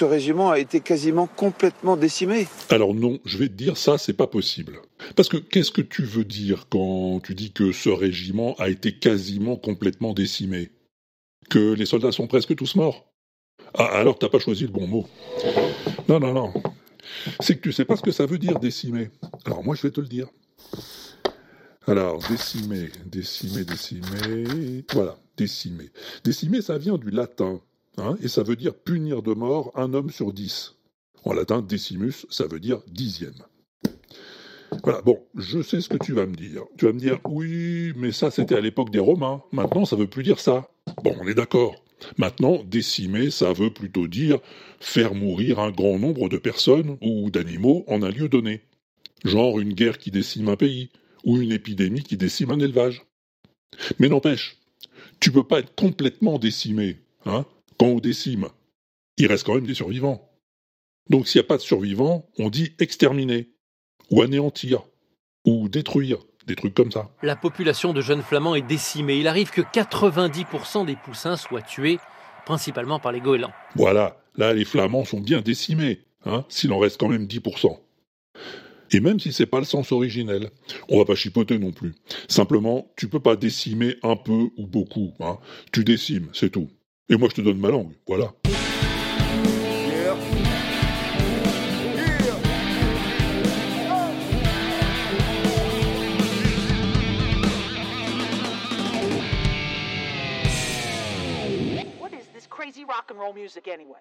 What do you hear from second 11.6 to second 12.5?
les soldats sont